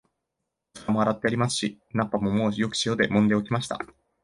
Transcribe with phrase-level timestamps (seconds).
[0.77, 3.77] お皿も洗ってありますし、菜っ葉ももうよく塩でもんで置きました